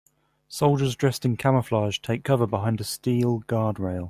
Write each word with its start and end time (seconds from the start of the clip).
Soldiers 0.47 0.95
dressed 0.95 1.25
in 1.25 1.37
camouflage 1.37 1.99
take 1.99 2.23
cover 2.23 2.47
behind 2.47 2.81
a 2.81 2.83
steel 2.83 3.37
guard 3.45 3.79
rail. 3.79 3.99